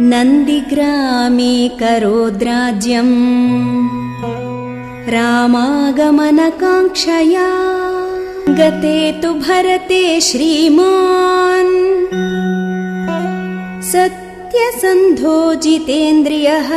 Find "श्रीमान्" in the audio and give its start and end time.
10.28-11.74